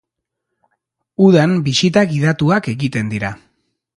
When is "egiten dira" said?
2.75-3.33